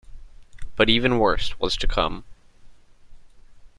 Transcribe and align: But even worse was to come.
But 0.77 0.89
even 0.89 1.19
worse 1.19 1.59
was 1.59 1.77
to 1.77 1.85
come. 1.87 2.23